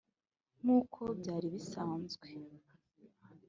nk’uko 0.61 0.99
byari 1.19 1.47
bisanzwe 1.55 2.27